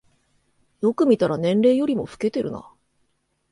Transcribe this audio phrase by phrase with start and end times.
[0.81, 2.67] よく見たら年齢よりも老けてるな